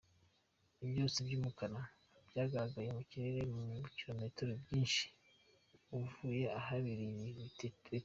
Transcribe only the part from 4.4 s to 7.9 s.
byinshi uvuye ahabereye ibi bitero.